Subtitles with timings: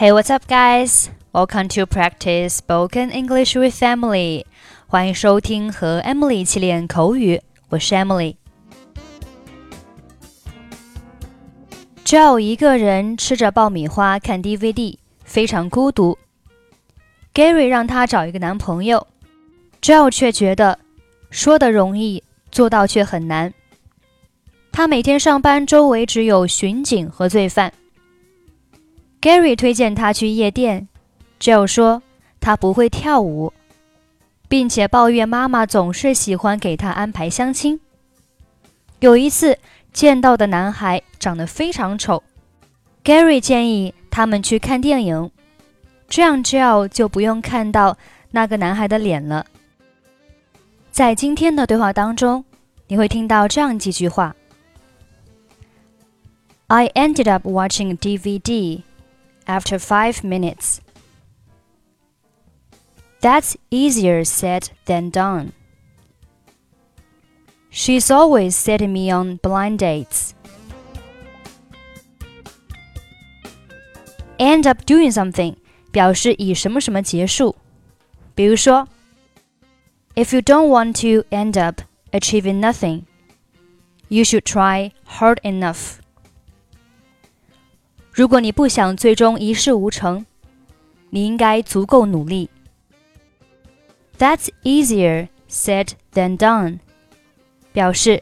[0.00, 1.10] Hey, what's up, guys?
[1.32, 4.44] Welcome to practice spoken English with Emily.
[4.86, 8.36] 欢迎收听和 Emily 一起练口语，我是 Emily。
[12.04, 16.16] Joe 一个人吃着爆米花看 DVD，非常孤独。
[17.34, 19.04] Gary 让他找一个男朋友
[19.82, 20.78] ，Joe 却觉得
[21.28, 22.22] 说的容易，
[22.52, 23.52] 做到却很难。
[24.70, 27.72] 他每天上班，周围只有巡警和罪犯。
[29.20, 30.88] Gary 推荐他去夜店
[31.40, 32.02] ，Joe 说
[32.40, 33.52] 他不会跳舞，
[34.48, 37.80] 并且抱怨妈妈总是喜欢给他安排相亲。
[39.00, 39.58] 有一次
[39.92, 42.22] 见到的男孩长得非常丑
[43.04, 45.30] ，Gary 建议他们去看电影，
[46.08, 47.96] 这样 Joe 就不用看到
[48.30, 49.44] 那个男孩的脸了。
[50.92, 52.44] 在今天的对话当中，
[52.86, 54.34] 你会听到这样几句话。
[56.68, 58.82] I ended up watching DVD
[59.47, 60.79] after five minutes.
[63.21, 65.53] That's easier said than done.
[67.69, 70.33] She's always setting me on blind dates.
[74.37, 75.55] End up doing something
[75.91, 77.55] 表示以什么什么结束。
[78.35, 78.87] 比如说，
[80.15, 83.03] If you don't want to end up achieving nothing,
[84.09, 85.99] you should try hard enough.
[88.18, 90.26] 如果你不想最终一事无成，
[91.10, 92.50] 你应该足够努力。
[94.18, 96.80] That's easier said than done，
[97.72, 98.20] 表示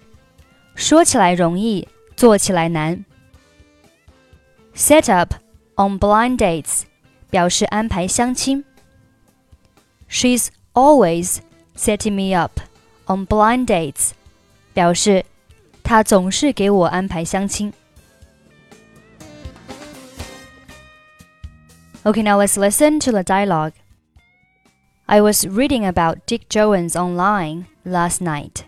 [0.75, 3.07] 说起来容易，做起来难。
[4.75, 5.33] Set up
[5.77, 6.83] on blind dates，
[7.31, 8.63] 表示安排相亲。
[10.11, 11.39] She's always
[11.75, 12.61] setting me up
[13.07, 14.11] on blind dates，
[14.75, 15.25] 表示
[15.83, 17.73] 她总是给我安排相亲。
[22.07, 23.73] Okay, now let's listen to the dialogue.
[25.09, 28.65] I was reading about Dick Jones online last night.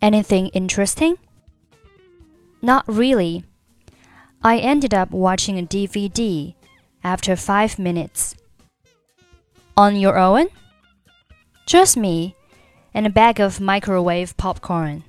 [0.00, 1.18] Anything interesting?
[2.62, 3.44] Not really.
[4.42, 6.54] I ended up watching a DVD
[7.04, 8.34] after five minutes.
[9.76, 10.46] On your own?
[11.66, 12.34] Just me
[12.94, 15.04] and a bag of microwave popcorn.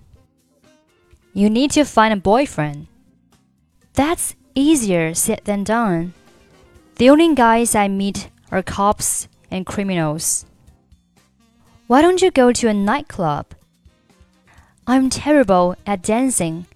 [1.31, 2.87] You need to find a boyfriend.
[3.93, 6.13] That's easier said than done.
[6.97, 10.45] The only guys I meet are cops and criminals.
[11.87, 13.47] Why don't you go to a nightclub?
[14.87, 16.67] I'm terrible at dancing.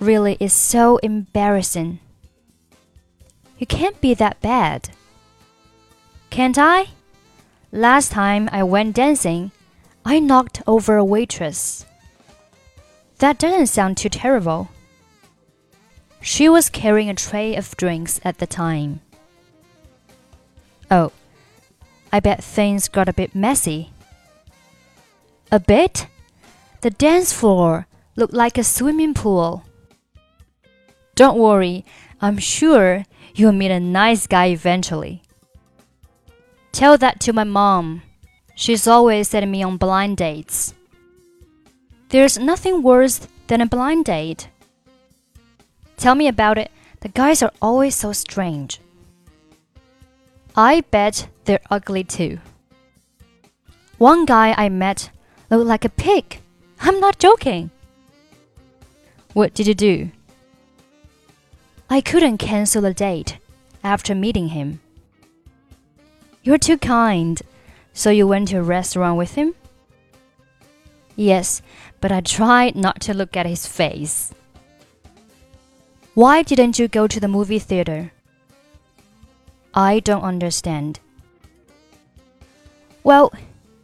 [0.00, 1.98] Really, it's so embarrassing.
[3.58, 4.88] You can't be that bad.
[6.30, 6.86] Can't I?
[7.70, 9.50] Last time I went dancing,
[10.02, 11.84] I knocked over a waitress.
[13.18, 14.70] That doesn't sound too terrible.
[16.22, 19.02] She was carrying a tray of drinks at the time.
[20.92, 21.10] Oh,
[22.12, 23.92] I bet things got a bit messy.
[25.50, 26.06] A bit?
[26.82, 29.64] The dance floor looked like a swimming pool.
[31.14, 31.86] Don't worry,
[32.20, 35.22] I'm sure you'll meet a nice guy eventually.
[36.72, 38.02] Tell that to my mom.
[38.54, 40.74] She's always setting me on blind dates.
[42.10, 44.48] There's nothing worse than a blind date.
[45.96, 46.70] Tell me about it.
[47.00, 48.81] The guys are always so strange.
[50.54, 52.38] I bet they're ugly too.
[53.98, 55.10] One guy I met
[55.50, 56.40] looked like a pig.
[56.80, 57.70] I'm not joking.
[59.32, 60.10] What did you do?
[61.88, 63.38] I couldn't cancel the date
[63.84, 64.80] after meeting him.
[66.42, 67.40] You're too kind.
[67.94, 69.54] So you went to a restaurant with him?
[71.16, 71.62] Yes,
[72.00, 74.32] but I tried not to look at his face.
[76.14, 78.12] Why didn't you go to the movie theater?
[79.73, 80.95] I don't understand.
[83.03, 83.31] Well,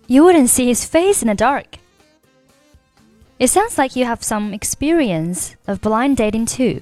[0.08, 1.78] you wouldn't see his face in the dark.
[3.40, 6.82] It sounds like you have some experience of blind dating too.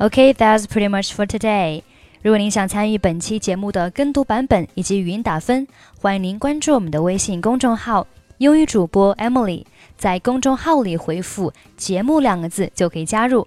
[0.00, 1.82] Okay, that's pretty much for today.
[2.22, 5.66] 如果您想参与本期节目的跟读版本以及语音打分，
[6.00, 9.64] 欢迎您关注我们的微信公众号“英语主播 Emily”。
[9.96, 13.46] 在公众号里回复“节目”两个字就可以加入。